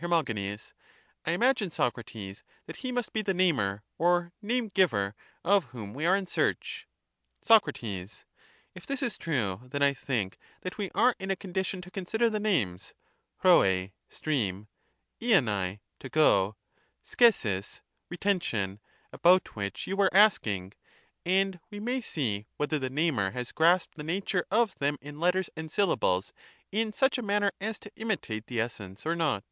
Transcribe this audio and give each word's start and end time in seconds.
Her. 0.00 0.14
I 1.26 1.32
imagine, 1.32 1.72
Socrates, 1.72 2.44
that 2.66 2.76
he 2.86 2.92
must 2.92 3.12
be 3.12 3.20
the 3.20 3.34
namer, 3.34 3.82
or 3.98 4.32
name 4.40 4.68
giver, 4.68 5.16
of 5.44 5.64
whom 5.64 5.92
we 5.92 6.06
are 6.06 6.14
in 6.14 6.28
search. 6.28 6.86
Soc. 7.42 7.66
If 7.82 8.86
this 8.86 9.02
is 9.02 9.18
true, 9.18 9.62
then 9.64 9.82
I 9.82 9.92
think 9.94 10.38
that 10.60 10.78
we 10.78 10.92
are 10.94 11.16
in 11.18 11.32
a 11.32 11.34
condition 11.36 11.82
to 11.82 11.90
consider 11.90 12.30
the 12.30 12.38
names 12.38 12.94
por] 13.42 13.88
(stream), 14.08 14.68
livaL 15.20 15.80
(to 15.98 16.08
go), 16.08 16.54
oxiaig 17.04 17.80
(re 18.08 18.16
tention), 18.16 18.78
about 19.12 19.56
which 19.56 19.88
you 19.88 19.96
were 19.96 20.10
a.sking; 20.12 20.74
and 21.26 21.58
we 21.72 21.80
may 21.80 22.00
see 22.00 22.46
whether 22.56 22.78
the 22.78 22.88
namer 22.88 23.32
has 23.32 23.50
grasped 23.50 23.96
the 23.96 24.04
nature 24.04 24.46
of 24.48 24.76
them 24.76 24.96
in 25.00 25.18
letters 25.18 25.50
and 25.56 25.72
syllables 25.72 26.32
in 26.70 26.92
such 26.92 27.18
a 27.18 27.20
manner 27.22 27.50
as 27.60 27.80
to 27.80 27.90
imitate 27.96 28.46
the 28.46 28.60
essence 28.60 29.04
or 29.04 29.16
not. 29.16 29.42